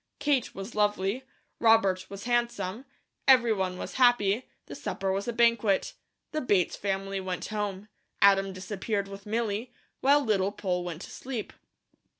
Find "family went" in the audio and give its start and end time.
6.75-7.45